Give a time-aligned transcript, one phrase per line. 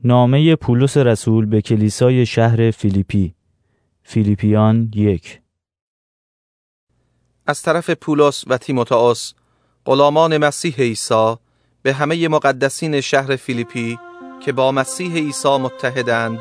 [0.00, 3.34] نامه پولس رسول به کلیسای شهر فیلیپی.
[4.02, 5.40] فیلیپیان یک.
[7.46, 9.32] از طرف پولس و تیموتائوس
[9.84, 11.34] غلامان مسیح عیسی
[11.82, 13.98] به همه مقدسین شهر فیلیپی
[14.44, 16.38] که با مسیح عیسی متحدند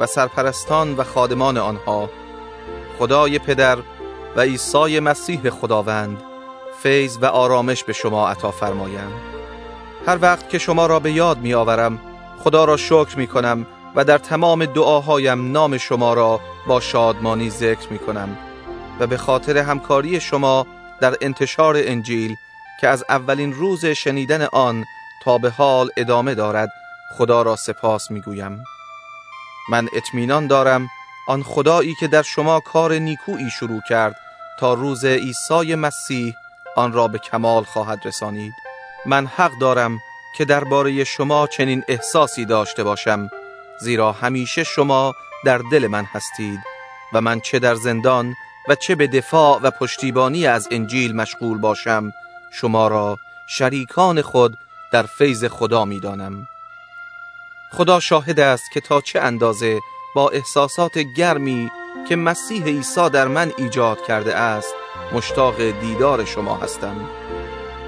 [0.00, 2.10] و سرپرستان و خادمان آنها
[2.98, 3.78] خدای پدر
[4.36, 6.22] و عیسی مسیح خداوند
[6.82, 9.12] فیض و آرامش به شما عطا فرمایند
[10.06, 12.00] هر وقت که شما را به یاد می آورم
[12.46, 17.88] خدا را شکر می کنم و در تمام دعاهایم نام شما را با شادمانی ذکر
[17.90, 18.38] می کنم
[19.00, 20.66] و به خاطر همکاری شما
[21.00, 22.36] در انتشار انجیل
[22.80, 24.84] که از اولین روز شنیدن آن
[25.24, 26.68] تا به حال ادامه دارد
[27.18, 28.64] خدا را سپاس می گویم
[29.70, 30.88] من اطمینان دارم
[31.28, 34.16] آن خدایی که در شما کار نیکویی شروع کرد
[34.60, 36.34] تا روز عیسی مسیح
[36.76, 38.52] آن را به کمال خواهد رسانید.
[39.06, 39.98] من حق دارم
[40.36, 43.30] که درباره شما چنین احساسی داشته باشم
[43.80, 46.60] زیرا همیشه شما در دل من هستید
[47.12, 48.34] و من چه در زندان
[48.68, 52.12] و چه به دفاع و پشتیبانی از انجیل مشغول باشم
[52.52, 54.56] شما را شریکان خود
[54.92, 56.48] در فیض خدا می دانم.
[57.72, 59.80] خدا شاهد است که تا چه اندازه
[60.14, 61.70] با احساسات گرمی
[62.08, 64.74] که مسیح عیسی در من ایجاد کرده است
[65.12, 66.96] مشتاق دیدار شما هستم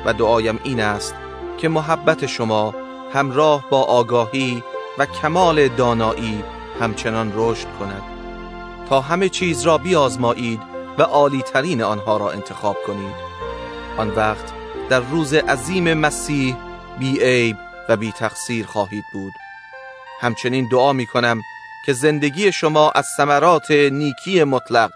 [0.04, 1.14] و دعایم این است
[1.58, 2.74] که محبت شما
[3.12, 4.62] همراه با آگاهی
[4.98, 6.44] و کمال دانایی
[6.80, 8.02] همچنان رشد کند.
[8.88, 10.60] تا همه چیز را بیازمایید
[10.98, 13.14] و عالی ترین آنها را انتخاب کنید.
[13.96, 14.52] آن وقت
[14.88, 16.56] در روز عظیم مسیح
[16.98, 17.56] بی عیب
[17.88, 19.32] و بی تقصیر خواهید بود.
[20.20, 21.40] همچنین دعا می کنم
[21.86, 24.90] که زندگی شما از ثمرات نیکی مطلق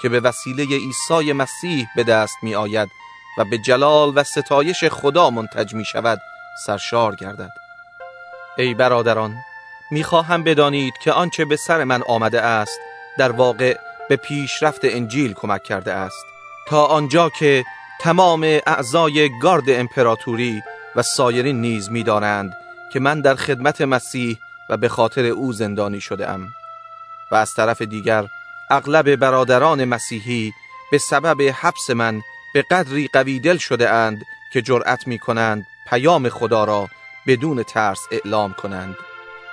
[0.00, 2.88] که به وسیله عیسی مسیح به دست می آید
[3.38, 6.20] و به جلال و ستایش خدا منتج می شود
[6.66, 7.50] سرشار گردد.
[8.58, 9.36] ای برادران
[9.90, 12.80] می‌خواهم بدانید که آنچه به سر من آمده است
[13.18, 16.24] در واقع به پیشرفت انجیل کمک کرده است.
[16.68, 17.64] تا آنجا که
[18.00, 20.62] تمام اعضای گارد امپراتوری
[20.96, 22.52] و سایرین نیز می‌دانند
[22.92, 24.38] که من در خدمت مسیح
[24.70, 26.48] و به خاطر او زندانی شده ام
[27.30, 28.26] و از طرف دیگر
[28.70, 30.52] اغلب برادران مسیحی
[30.90, 32.22] به سبب حبس من
[32.52, 36.88] به قدری قوی دل شده اند که جرأت می کنند پیام خدا را
[37.26, 38.96] بدون ترس اعلام کنند.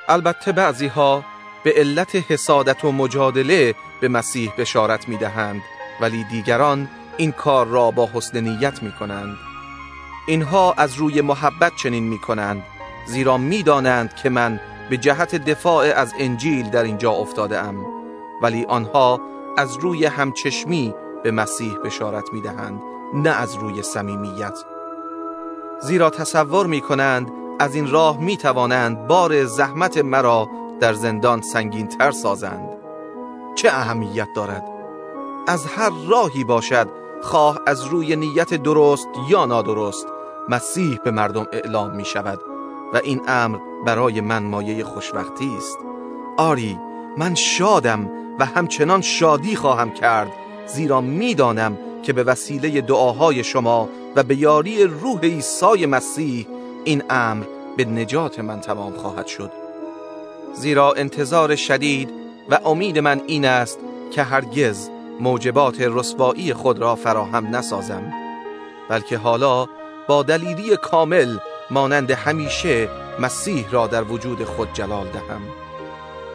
[0.07, 1.25] البته بعضی ها
[1.63, 5.61] به علت حسادت و مجادله به مسیح بشارت می دهند
[6.01, 9.37] ولی دیگران این کار را با حسن نیت می کنند
[10.27, 12.63] اینها از روی محبت چنین می کنند
[13.05, 17.85] زیرا می دانند که من به جهت دفاع از انجیل در اینجا افتاده ام
[18.41, 19.21] ولی آنها
[19.57, 20.93] از روی همچشمی
[21.25, 22.81] به مسیح بشارت می دهند
[23.13, 24.59] نه از روی صمیمیت.
[25.81, 30.49] زیرا تصور می کنند از این راه می توانند بار زحمت مرا
[30.79, 32.69] در زندان سنگین تر سازند.
[33.55, 34.63] چه اهمیت دارد؟
[35.47, 36.87] از هر راهی باشد
[37.21, 40.07] خواه از روی نیت درست یا نادرست
[40.49, 42.39] مسیح به مردم اعلام می شود
[42.93, 45.77] و این امر برای من مایه خوشوقتی است.
[46.37, 46.79] آری
[47.17, 48.09] من شادم
[48.39, 54.83] و همچنان شادی خواهم کرد زیرا می‌دانم که به وسیله دعاهای شما و به یاری
[54.83, 56.47] روح عیسی مسیح
[56.83, 57.45] این امر
[57.77, 59.51] به نجات من تمام خواهد شد.
[60.53, 62.09] زیرا انتظار شدید
[62.49, 63.79] و امید من این است
[64.11, 64.89] که هرگز
[65.19, 68.13] موجبات رسوایی خود را فراهم نسازم
[68.89, 69.67] بلکه حالا
[70.07, 71.37] با دلیری کامل
[71.71, 72.89] مانند همیشه
[73.19, 75.41] مسیح را در وجود خود جلال دهم.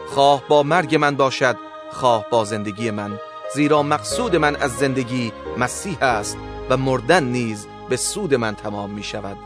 [0.07, 1.55] خواه با مرگ من باشد
[1.91, 3.19] خواه با زندگی من.
[3.55, 6.37] زیرا مقصود من از زندگی مسیح است
[6.69, 9.37] و مردن نیز به سود من تمام می شود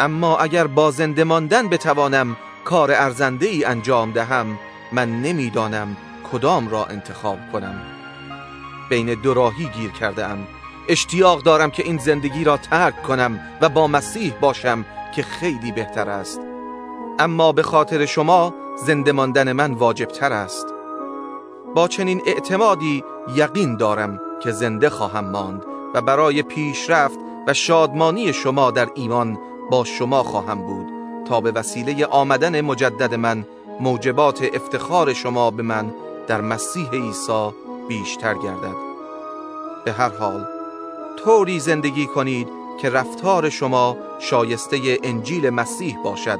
[0.00, 4.58] اما اگر با زنده ماندن بتوانم کار ارزنده ای انجام دهم
[4.92, 5.96] من نمی‌دانم
[6.32, 7.82] کدام را انتخاب کنم.
[8.90, 10.46] بین دو راهی گیر کرده ام
[10.88, 14.84] اشتیاق دارم که این زندگی را ترک کنم و با مسیح باشم
[15.16, 16.40] که خیلی بهتر است.
[17.18, 18.54] اما به خاطر شما
[18.86, 20.73] زنده ماندن من واجب تر است.
[21.74, 23.04] با چنین اعتمادی
[23.34, 25.62] یقین دارم که زنده خواهم ماند
[25.94, 29.38] و برای پیشرفت و شادمانی شما در ایمان
[29.70, 30.86] با شما خواهم بود
[31.28, 33.44] تا به وسیله آمدن مجدد من
[33.80, 35.94] موجبات افتخار شما به من
[36.26, 37.50] در مسیح عیسی
[37.88, 38.76] بیشتر گردد.
[39.84, 40.46] به هر حال
[41.24, 42.48] طوری زندگی کنید
[42.80, 46.38] که رفتار شما شایسته انجیل مسیح باشد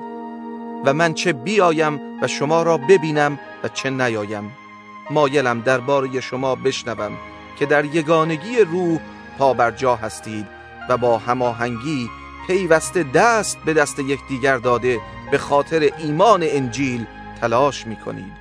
[0.84, 4.63] و من چه بیایم و شما را ببینم و چه نیایم.
[5.10, 7.12] مایلم درباره شما بشنوم
[7.58, 9.00] که در یگانگی روح
[9.38, 10.46] پا بر جا هستید
[10.88, 12.10] و با هماهنگی
[12.46, 17.06] پیوسته دست به دست یکدیگر داده به خاطر ایمان انجیل
[17.40, 18.32] تلاش می کنید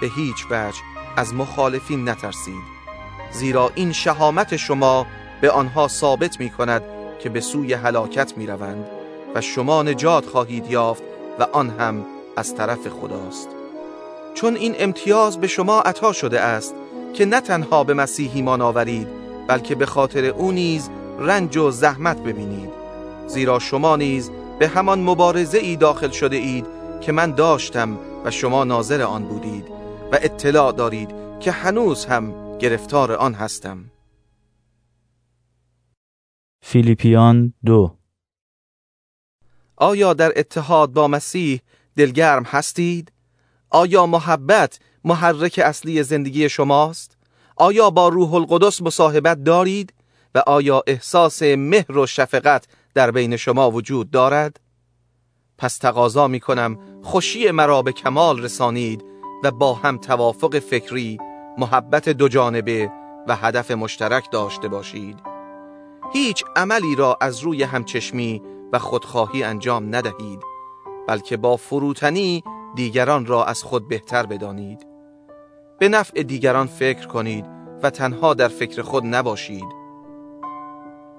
[0.00, 0.78] به هیچ وجه
[1.16, 2.62] از مخالفین نترسید
[3.30, 5.06] زیرا این شهامت شما
[5.40, 6.82] به آنها ثابت می کند
[7.18, 8.86] که به سوی هلاکت می روند
[9.34, 11.02] و شما نجات خواهید یافت
[11.38, 12.06] و آن هم
[12.36, 13.48] از طرف خداست.
[14.34, 16.74] چون این امتیاز به شما عطا شده است
[17.14, 19.08] که نه تنها به مسیح ایمان آورید
[19.48, 22.70] بلکه به خاطر او نیز رنج و زحمت ببینید.
[23.26, 26.66] زیرا شما نیز به همان مبارزه ای داخل شده اید
[27.00, 29.64] که من داشتم و شما ناظر آن بودید
[30.12, 33.84] و اطلاع دارید که هنوز هم گرفتار آن هستم.
[36.64, 37.96] فیلیپیان دو.
[39.76, 41.60] آیا در اتحاد با مسیح
[41.96, 43.12] دلگرم هستید؟
[43.72, 47.16] آیا محبت محرک اصلی زندگی شماست؟
[47.56, 49.94] آیا با روح القدس مصاحبت دارید؟
[50.34, 54.60] و آیا احساس مهر و شفقت در بین شما وجود دارد؟
[55.58, 59.04] پس تقاضا می کنم خوشی مرا به کمال رسانید
[59.44, 61.18] و با هم توافق فکری،
[61.58, 62.90] محبت دو جانبه
[63.28, 65.18] و هدف مشترک داشته باشید.
[66.12, 68.42] هیچ عملی را از روی همچشمی
[68.72, 70.40] و خودخواهی انجام ندهید
[71.08, 74.86] بلکه با فروتنی دیگران را از خود بهتر بدانید.
[75.78, 77.44] به نفع دیگران فکر کنید
[77.82, 79.64] و تنها در فکر خود نباشید.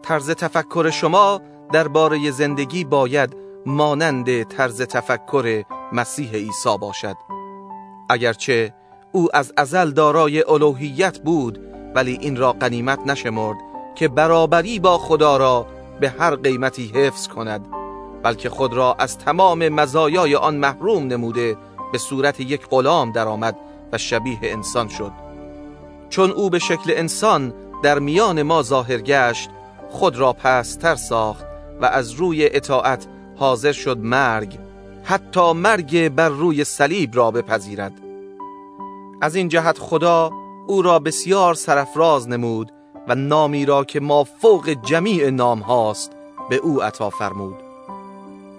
[0.02, 1.42] طرز تفکر شما
[1.74, 3.36] درباره زندگی باید
[3.66, 7.16] مانند طرز تفکر مسیح عیسی باشد.
[8.10, 8.74] اگرچه
[9.12, 11.60] او از ازل دارای الوهیت بود
[11.96, 13.58] ولی این را قنیمت نشمرد
[13.96, 15.68] که برابری با خدا را
[16.00, 17.83] به هر قیمتی حفظ کند.
[18.24, 21.58] بلکه خود را از تمام مزایای آن محروم نموده
[21.92, 23.56] به صورت یک غلام درآمد
[23.92, 25.12] و شبیه انسان شد.
[26.10, 27.54] چون او به شکل انسان
[27.84, 29.50] در میان ما ظاهر گشت
[29.90, 31.46] خود را پستر ساخت
[31.82, 34.60] و از روی اطاعت حاضر شد مرگ
[35.04, 37.94] حتی مرگ بر روی صلیب را بپذیرد.
[39.22, 40.32] از این جهت خدا
[40.68, 42.72] او را بسیار سرفراز نمود
[43.08, 46.12] و نامی را که ما فوق جمیع نام هاست
[46.50, 47.63] به او عطا فرمود.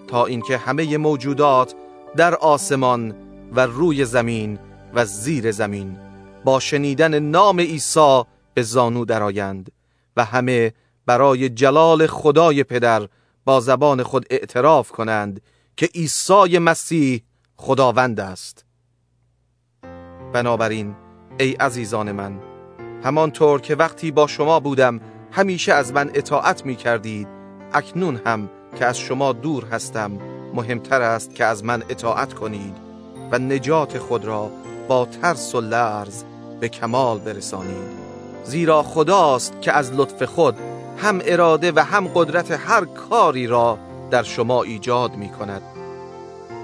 [0.08, 1.74] تا اینکه همه موجودات
[2.16, 3.14] در آسمان
[3.52, 4.58] و روی زمین
[4.94, 5.98] و زیر زمین
[6.44, 8.22] با شنیدن نام عیسی
[8.54, 9.72] به زانو درآیند
[10.16, 10.72] و همه
[11.06, 13.08] برای جلال خدای پدر
[13.44, 15.40] با زبان خود اعتراف کنند
[15.76, 17.22] که عیسی مسیح
[17.56, 18.64] خداوند است.
[20.32, 20.94] بنابراین
[21.40, 22.40] ای عزیزان من
[23.04, 25.00] همانطور که وقتی با شما بودم
[25.32, 27.28] همیشه از من اطاعت می کردید
[27.72, 30.18] اکنون هم که از شما دور هستم
[30.54, 32.76] مهمتر است که از من اطاعت کنید
[33.32, 34.50] و نجات خود را
[34.88, 36.24] با ترس و لرز
[36.60, 38.04] به کمال برسانید.
[38.44, 40.56] زیرا خداست که از لطف خود
[40.98, 43.78] هم اراده و هم قدرت هر کاری را
[44.10, 45.62] در شما ایجاد می کند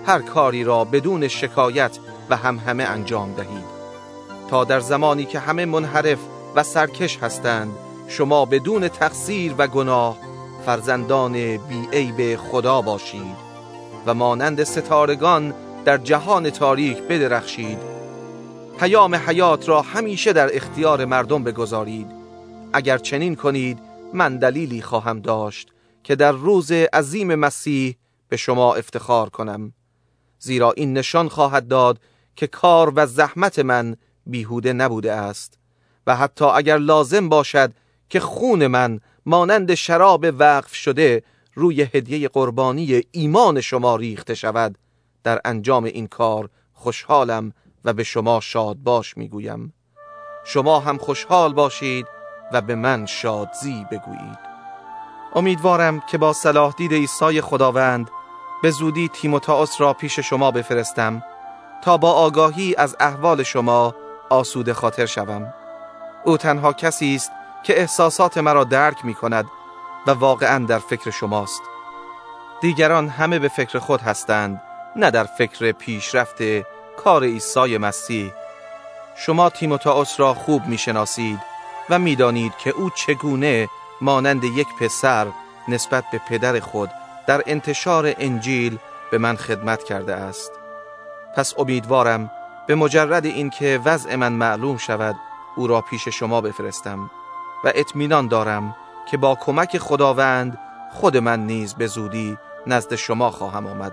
[0.06, 1.98] هر کاری را بدون شکایت
[2.30, 3.80] و هم همه انجام دهید.
[4.50, 6.18] تا در زمانی که همه منحرف
[6.54, 7.72] و سرکش هستند
[8.08, 10.16] شما بدون تقصیر و گناه
[10.70, 11.56] فرزندان
[12.16, 13.36] بی خدا باشید
[14.06, 17.78] و مانند ستارگان در جهان تاریک بدرخشید.
[18.78, 22.06] پیام حیات را همیشه در اختیار مردم بگذارید.
[22.72, 23.78] اگر چنین کنید
[24.14, 25.68] من دلیلی خواهم داشت
[26.04, 27.96] که در روز عظیم مسیح
[28.28, 29.72] به شما افتخار کنم.
[30.38, 31.98] زیرا این نشان خواهد داد
[32.36, 33.96] که کار و زحمت من
[34.26, 35.58] بیهوده نبوده است
[36.06, 37.72] و حتی اگر لازم باشد
[38.08, 41.22] که خون من مانند شراب وقف شده
[41.54, 44.78] روی هدیه قربانی ایمان شما ریخته شود
[45.24, 47.52] در انجام این کار خوشحالم
[47.84, 49.72] و به شما شاد باش می‌گویم.
[50.44, 52.06] شما هم خوشحال باشید
[52.52, 54.38] و به من شادزی بگویید.
[55.34, 58.10] امیدوارم که با صلاح دید عیسی خداوند
[58.62, 61.22] به زودی تیموتائوس را پیش شما بفرستم
[61.84, 63.94] تا با آگاهی از احوال شما
[64.30, 65.54] آسوده خاطر شوم.
[66.24, 69.44] او تنها کسی است که احساسات مرا درک می کند
[70.06, 71.62] و واقعا در فکر شماست.
[72.60, 74.62] دیگران همه به فکر خود هستند
[74.96, 76.42] نه در فکر پیشرفت
[76.96, 78.32] کار عیسی مسیح.
[79.16, 81.40] شما تیموتائوس را خوب می‌شناسید
[81.90, 83.68] و می‌دانید که او چگونه
[84.00, 85.26] مانند یک پسر
[85.68, 86.90] نسبت به پدر خود
[87.26, 88.78] در انتشار انجیل
[89.10, 90.52] به من خدمت کرده است.
[91.36, 92.30] پس امیدوارم
[92.66, 95.16] به مجرد اینکه وضع من معلوم شود
[95.56, 97.10] او را پیش شما بفرستم.
[97.64, 98.76] و اطمینان دارم
[99.10, 100.58] که با کمک خداوند
[100.92, 103.92] خود من نیز به زودی نزد شما خواهم آمد.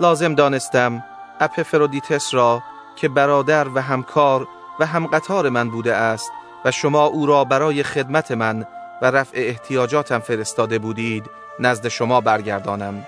[0.00, 1.04] لازم دانستم
[1.40, 2.62] اپفرودیتس را
[2.96, 4.48] که برادر و همکار
[4.80, 6.30] و همقطار من بوده است
[6.64, 8.66] و شما او را برای خدمت من
[9.02, 11.24] و رفع احتیاجاتم فرستاده بودید
[11.60, 13.06] نزد شما برگردانم.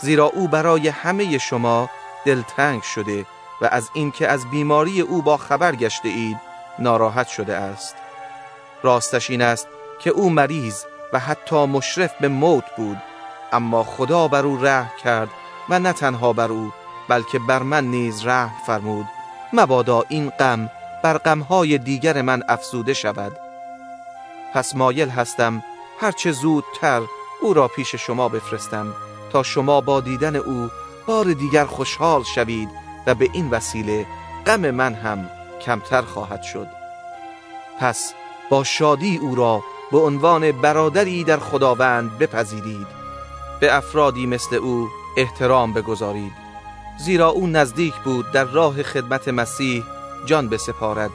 [0.00, 1.90] زیرا او برای همه شما
[2.24, 3.26] دلتنگ شده
[3.60, 6.36] و از اینکه از بیماری او با خبر گشته اید
[6.78, 7.96] ناراحت شده است.
[8.82, 12.96] راستش این است که او مریض و حتی مشرف به موت بود.
[13.52, 15.28] اما خدا بر او رحم کرد
[15.68, 16.72] و نه تنها بر او
[17.08, 19.06] بلکه بر من نیز رحم فرمود.
[19.52, 20.70] مبادا این غم
[21.02, 23.32] بر غمهای دیگر من افزوده شود.
[24.54, 25.64] پس مایل هستم
[26.00, 27.02] هرچه زودتر
[27.40, 28.94] او را پیش شما بفرستم
[29.32, 30.70] تا شما با دیدن او
[31.06, 32.68] بار دیگر خوشحال شوید
[33.06, 34.06] و به این وسیله
[34.46, 36.68] غم من هم کمتر خواهد شد.
[37.80, 38.14] پس
[38.52, 42.86] با شادی او را به عنوان برادری در خداوند بپذیرید.
[43.60, 46.32] به افرادی مثل او احترام بگذارید.
[46.98, 49.84] زیرا او نزدیک بود در راه خدمت مسیح
[50.26, 51.10] جان بسپارد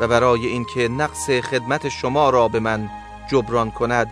[0.00, 2.90] و برای اینکه نقص خدمت شما را به من
[3.30, 4.10] جبران کند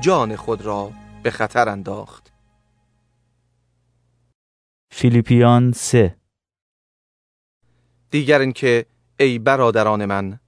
[0.00, 0.90] جان خود را
[1.22, 2.32] به خطر انداخت.
[4.90, 6.16] فیلیپیان 3
[8.10, 8.86] دیگر اینکه
[9.20, 10.40] ای برادران من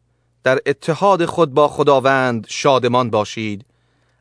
[0.45, 3.67] در اتحاد خود با خداوند شادمان باشید.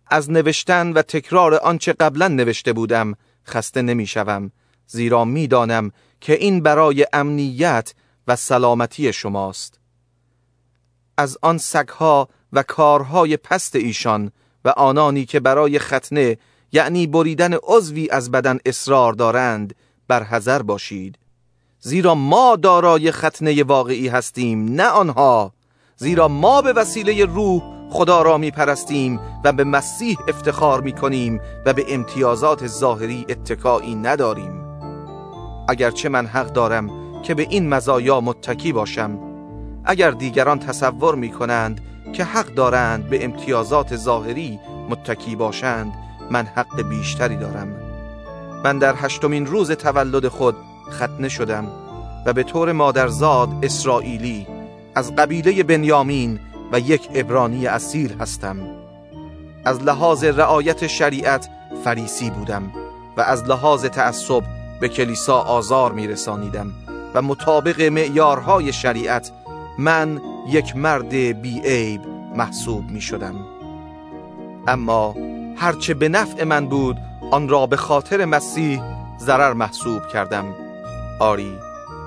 [0.07, 3.13] از نوشتن و تکرار آنچه قبلا نوشته بودم
[3.47, 4.51] خسته نمی‌شوم.
[4.87, 7.93] زیرا می‌دانم که این برای امنیت
[8.27, 9.79] و سلامتی شماست.
[11.17, 14.31] از آن سگها و کارهای پست ایشان
[14.65, 16.37] و آنانی که برای ختنه
[16.71, 19.75] یعنی بریدن عضوی از بدن اصرار دارند
[20.07, 21.17] برحذر باشید.
[21.79, 25.53] زیرا ما دارای ختنه واقعی هستیم نه آنها.
[26.01, 31.41] زیرا ما به وسیله روح خدا را می پرستیم و به مسیح افتخار می کنیم
[31.65, 34.63] و به امتیازات ظاهری اتکایی نداریم.
[35.69, 36.89] اگرچه من حق دارم
[37.21, 39.19] که به این مزایا متکی باشم
[39.85, 41.81] اگر دیگران تصور می کنند
[42.13, 45.93] که حق دارند به امتیازات ظاهری متکی باشند
[46.31, 47.67] من حق بیشتری دارم.
[48.63, 50.55] من در هشتمین روز تولد خود
[50.91, 51.67] ختنه شدم
[52.25, 54.60] و به طور مادرزاد اسرائیلی
[54.95, 56.39] از قبیله بنیامین
[56.71, 58.57] و یک ابرانی اصیل هستم.
[59.65, 61.49] از لحاظ رعایت شریعت
[61.83, 62.71] فریسی بودم
[63.17, 64.43] و از لحاظ تعصب
[64.81, 66.71] به کلیسا آزار می رسانیدم
[67.13, 69.31] و مطابق معیارهای شریعت
[69.77, 72.01] من یک مرد بی عیب
[72.35, 73.35] محسوب می شدم
[74.67, 75.15] اما
[75.57, 76.97] هرچه به نفع من بود
[77.31, 78.81] آن را به خاطر مسیح
[79.19, 80.45] ضرر محسوب کردم.
[81.19, 81.57] آری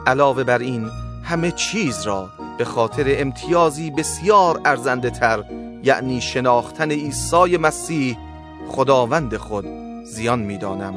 [0.06, 0.90] علاوه بر این
[1.22, 5.44] همه چیز را به خاطر امتیازی بسیار ارزنده تر
[5.82, 8.18] یعنی شناختن عیسی مسیح
[8.68, 9.66] خداوند خود
[10.04, 10.94] زیان می‌دانم.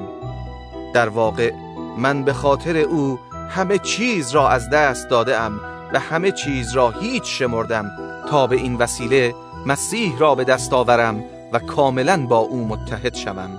[0.93, 1.51] در واقع
[1.97, 5.59] من به خاطر او همه چیز را از دست داده ام
[5.93, 7.91] و همه چیز را هیچ شمردم
[8.29, 9.35] تا به این وسیله
[9.65, 11.23] مسیح را به دست آورم
[11.53, 13.49] و کاملا با او متحد شوم.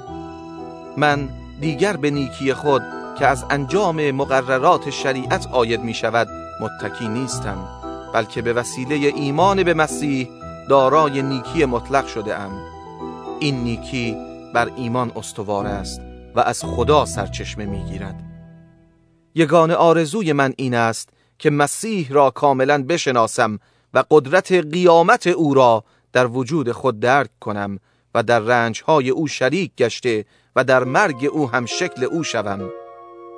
[0.96, 1.28] من
[1.60, 2.82] دیگر به نیکی خود
[3.18, 6.28] که از انجام مقررات شریعت آید می شود
[6.60, 7.77] متکی نیستم.
[8.14, 10.28] بلکه به وسیله ایمان به مسیح
[10.68, 12.60] دارای نیکی مطلق شده ام.
[13.40, 14.16] این نیکی
[14.54, 16.00] بر ایمان استوار است
[16.34, 18.22] و از خدا سرچشمه می گیرد
[19.34, 23.58] یگان آرزوی من این است که مسیح را کاملا بشناسم
[23.94, 27.78] و قدرت قیامت او را در وجود خود درک کنم
[28.14, 30.24] و در رنجهای او شریک گشته
[30.56, 32.70] و در مرگ او هم شکل او شوم.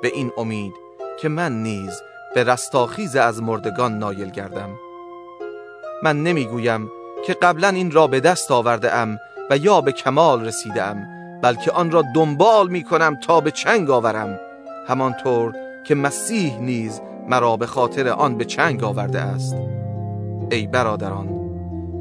[0.01, 0.73] به این امید
[1.19, 2.01] که من نیز
[2.35, 4.69] به رستاخیز از مردگان نایل گردم.
[6.03, 6.89] من نمی‌گویم
[7.25, 9.19] که قبلا این را به دست آورده ام
[9.49, 11.07] و یا به کمال رسیده ام
[11.41, 14.39] بلکه آن را دنبال می کنم تا به چنگ آورم.
[14.87, 15.53] همانطور
[15.87, 19.55] که مسیح نیز مرا به خاطر آن به چنگ آورده است.
[20.51, 21.27] ای برادران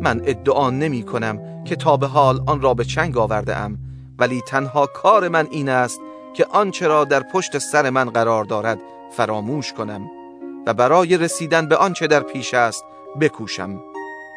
[0.00, 3.78] من ادعا نمی کنم که تا به حال آن را به چنگ آورده ام
[4.18, 6.00] ولی تنها کار من این است
[6.34, 8.78] که آنچه را در پشت سر من قرار دارد
[9.10, 10.19] فراموش کنم.
[10.66, 12.84] و برای رسیدن به آنچه در پیش است
[13.20, 13.80] بکوشم.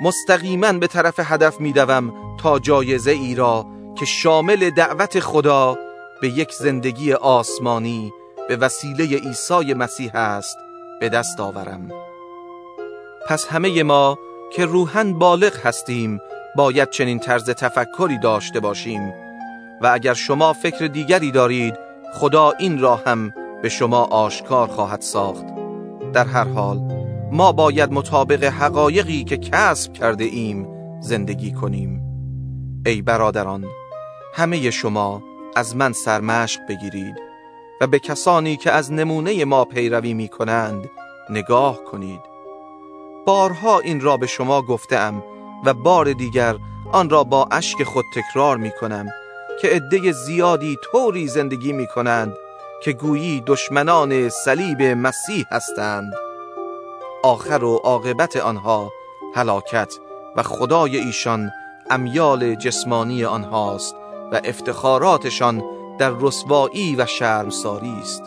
[0.02, 3.66] مستقیما به طرف هدف میدوم تا جایزه ای را
[3.96, 5.78] که شامل دعوت خدا
[6.22, 8.14] به یک زندگی آسمانی
[8.48, 10.58] به وسیله عیسی مسیح است
[11.00, 11.92] به دست آورم.
[13.30, 14.18] پس همه ما
[14.54, 16.20] که روحن بالغ هستیم
[16.56, 19.14] باید چنین طرز تفکری داشته باشیم.
[19.82, 21.76] و اگر شما فکر دیگری دارید
[22.14, 25.63] خدا این را هم به شما آشکار خواهد ساخت.
[26.14, 26.82] در هر حال
[27.32, 30.68] ما باید مطابق حقایقی که کسب کرده ایم
[31.00, 32.02] زندگی کنیم.
[32.86, 33.66] ای برادران
[34.34, 35.24] همه شما
[35.56, 37.16] از من سرمشق بگیرید
[37.82, 40.90] و به کسانی که از نمونه ما پیروی می کنند
[41.30, 42.22] نگاه کنید.
[43.26, 45.24] بارها این را به شما گفتم
[45.66, 46.56] و بار دیگر
[46.92, 49.10] آن را با اشک خود تکرار می کنم
[49.62, 52.34] که عده زیادی طوری زندگی می کنند
[52.84, 56.14] که گویی دشمنان صلیب مسیح هستند.
[57.24, 58.92] آخر و عاقبت آنها
[59.36, 59.94] هلاکت
[60.36, 61.52] و خدای ایشان
[61.90, 63.96] امیال جسمانی آنهاست
[64.32, 65.64] و افتخاراتشان
[66.00, 68.24] در رسوایی و شرمساری است.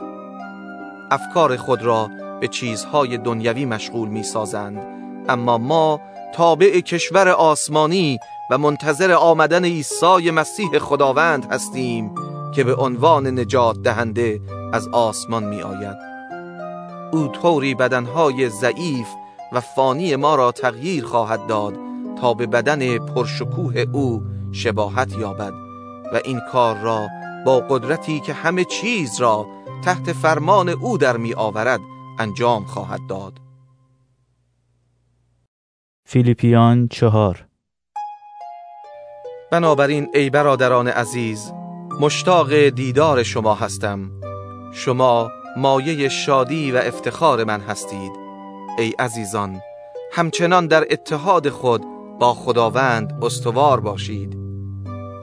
[1.10, 2.10] افکار خود را
[2.40, 4.86] به چیزهای دنیوی مشغول می سازند
[5.28, 6.00] اما ما
[6.34, 8.18] تابع کشور آسمانی
[8.50, 12.14] و منتظر آمدن عیسی مسیح خداوند هستیم.
[12.56, 14.40] که به عنوان نجات دهنده
[14.72, 15.96] از آسمان می آید
[17.12, 19.08] او طوری بدنهای ضعیف
[19.52, 21.75] و فانی ما را تغییر خواهد داد
[22.20, 24.22] تا به بدن پرشکوه او
[24.52, 25.52] شباهت یابد
[26.12, 27.08] و این کار را
[27.46, 29.46] با قدرتی که همه چیز را
[29.84, 31.80] تحت فرمان او در می آورد
[32.18, 33.38] انجام خواهد داد.
[36.04, 37.46] فیلیپیان چهار.
[39.52, 41.52] بنابراین ای برادران عزیز
[42.00, 44.10] مشتاق دیدار شما هستم.
[44.72, 48.12] شما مایه شادی و افتخار من هستید.
[48.78, 49.60] ای عزیزان
[50.12, 51.84] همچنان در اتحاد خود
[52.18, 54.38] با خداوند استوار باشید.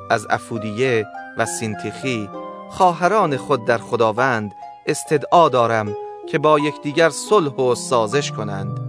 [0.10, 1.06] از افودیه
[1.38, 2.30] و سینتیخی
[2.70, 4.52] خواهران خود در خداوند
[4.86, 5.96] استدعا دارم
[6.30, 8.80] که با یکدیگر صلح و سازش کنند.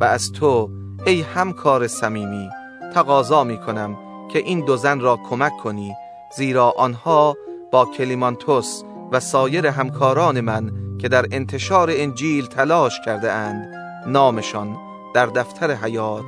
[0.00, 0.70] و از تو
[1.06, 2.48] ای همکار صمیمی
[2.94, 3.96] تقاضا می کنم
[4.32, 5.94] که این دو زن را کمک کنی
[6.36, 7.36] زیرا آنها
[7.70, 8.82] با کلیمانتوس
[9.12, 13.74] و سایر همکاران من که در انتشار انجیل تلاش کرده اند
[14.06, 14.76] نامشان
[15.14, 16.24] در دفتر حیات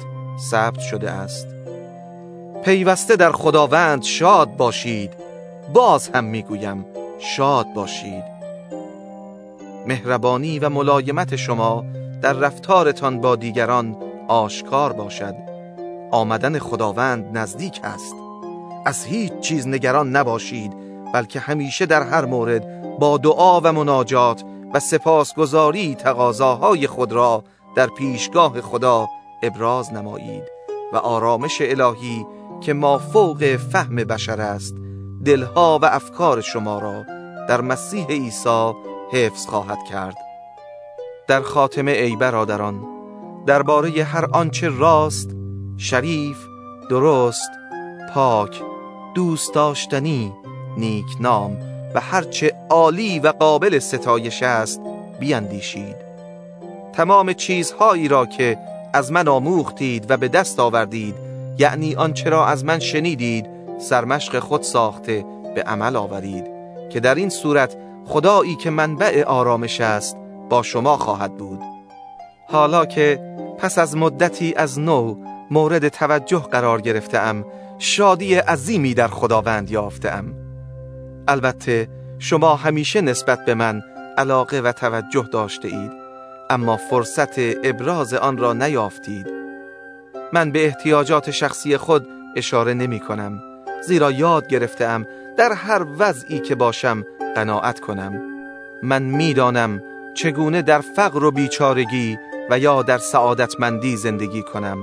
[0.50, 1.46] ثبت شده است.
[2.64, 5.10] پیوسته در خداوند شاد باشید
[5.74, 6.84] باز هم می‌گویم
[7.18, 8.24] شاد باشید.
[9.86, 11.84] مهربانی و ملایمت شما
[12.22, 13.96] در رفتارتان با دیگران
[14.28, 15.34] آشکار باشد.
[16.10, 18.14] آمدن خداوند نزدیک است.
[18.84, 20.72] از هیچ چیز نگران نباشید
[21.14, 24.44] بلکه همیشه در هر مورد با دعا و مناجات
[24.74, 27.44] و سپاسگزاری تقاضاهای خود را
[27.76, 29.08] در پیشگاه خدا
[29.42, 30.42] ابراز نمایید
[30.92, 32.26] و آرامش الهی
[32.60, 34.74] که ما فوق فهم بشر است
[35.24, 37.04] دلها و افکار شما را
[37.48, 38.72] در مسیح عیسی
[39.12, 40.16] حفظ خواهد کرد.
[41.28, 42.86] در خاتمه ای برادران
[43.46, 45.30] درباره هر آنچه راست
[45.76, 46.46] شریف
[46.90, 47.50] درست
[48.14, 48.62] پاک
[49.14, 50.32] دوست داشتنی
[50.76, 51.56] نیک نام
[51.94, 54.80] و هرچه عالی و قابل ستایش است
[55.20, 55.96] بیاندیشید
[56.92, 58.58] تمام چیزهایی را که
[58.92, 61.14] از من آموختید و به دست آوردید
[61.58, 63.46] یعنی آنچه را از من شنیدید
[63.78, 66.44] سرمشق خود ساخته به عمل آورید
[66.90, 70.16] که در این صورت خدایی که منبع آرامش است
[70.48, 71.60] با شما خواهد بود.
[72.48, 73.20] حالا که
[73.58, 75.14] پس از مدتی از نو
[75.50, 77.44] مورد توجه قرار گرفتم
[77.82, 80.24] شادی عظیمی در خداوند یافتم.
[81.28, 81.88] البته
[82.18, 83.82] شما همیشه نسبت به من
[84.18, 85.92] علاقه و توجه داشته اید
[86.50, 89.26] اما فرصت ابراز آن را نیافتید.
[90.32, 93.42] من به احتیاجات شخصی خود اشاره نمی کنم
[93.86, 95.06] زیرا یاد گرفتم
[95.38, 97.04] در هر وضعی که باشم
[97.36, 98.22] قناعت کنم.
[98.82, 99.82] من می‌دانم
[100.14, 102.18] چگونه در فقر و بیچارگی
[102.50, 104.78] و یا در سعادتمندی زندگی کنم.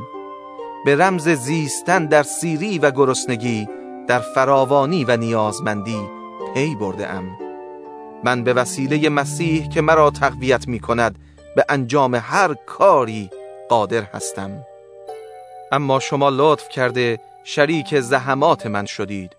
[0.88, 3.67] به رمز زیستن در سیری و گرسنگی
[4.08, 6.10] در فراوانی و نیازمندی
[6.54, 7.38] پی برده ام.
[8.23, 11.15] من به وسیله مسیح که مرا تقویت می کند
[11.56, 13.30] به انجام هر کاری
[13.69, 14.65] قادر هستم.
[15.71, 19.36] اما شما لطف کرده شریک زحمات من شدید.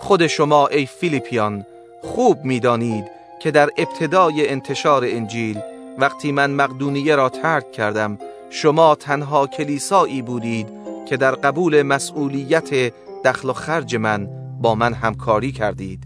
[0.00, 1.66] خود شما ای فیلیپیان
[2.02, 3.04] خوب می‌دانید
[3.42, 5.60] که در ابتدای انتشار انجیل
[5.98, 8.18] وقتی من مقدونیه را ترک کردم
[8.50, 10.68] شما تنها کلیسایی بودید
[11.08, 12.92] که در قبول مسئولیت
[13.24, 14.28] دخل و خرج من
[14.60, 16.04] با من همکاری کردید.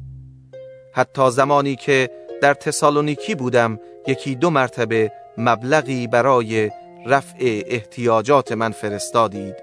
[0.95, 2.11] حتی زمانی که
[2.43, 6.71] در تسالونیکی بودم یکی دو مرتبه مبلغی برای
[7.07, 9.55] رفع احتیاجات من فرستادید.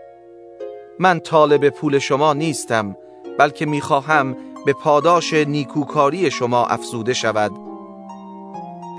[0.99, 2.95] من طالب پول شما نیستم
[3.39, 4.35] بلکه می‌خواهم
[4.65, 7.51] به پاداش نیکوکاری شما افزوده شود.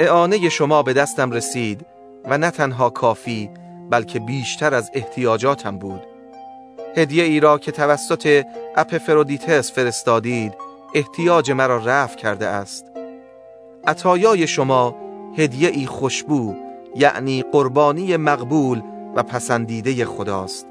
[0.00, 1.86] اعانه شما به دستم رسید
[2.24, 3.50] و نه تنها کافی
[3.90, 6.00] بلکه بیشتر از احتیاجاتم بود.
[6.96, 8.44] هدیه ای را که توسط
[8.76, 10.54] اپفرودیتس فرستادید
[10.94, 12.84] احتیاج مرا رفع کرده است.
[13.86, 14.96] عطایای شما
[15.38, 16.54] هدیه ای خوشبو
[16.96, 18.82] یعنی قربانی مقبول
[19.16, 20.66] و پسندیده خداست.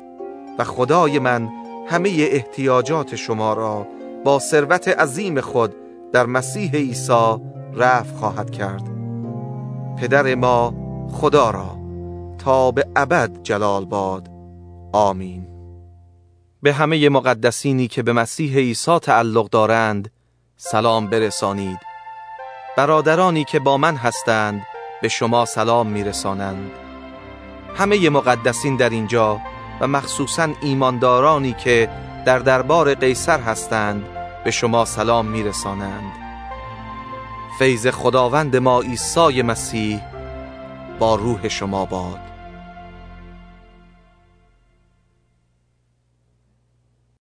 [0.57, 1.49] و خدای من
[1.87, 3.87] همه احتیاجات شما را
[4.23, 5.75] با ثروت عظیم خود
[6.13, 7.35] در مسیح عیسی
[7.75, 8.83] رفع خواهد کرد.
[9.97, 10.73] پدر ما
[11.11, 11.76] خدا را
[12.47, 14.29] به ابد جلال باد.
[14.93, 15.47] آمین.
[16.63, 20.11] به همه مقدسینی که به مسیح عیسی تعلق دارند
[20.57, 21.79] سلام برسانید.
[22.77, 24.61] برادرانی که با من هستند
[25.01, 26.71] به شما سلام میرسانند.
[27.75, 29.41] همه مقدسین در اینجا
[29.81, 31.89] و مخصوصا ایماندارانی که
[32.25, 34.05] در دربار قیصر هستند
[34.43, 36.11] به شما سلام میرسانند.
[37.59, 40.01] فیض خداوند ما عیسی مسیح
[40.99, 42.26] با روح شما باد.